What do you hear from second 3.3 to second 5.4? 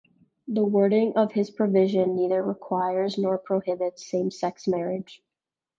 prohibits same-sex marriage.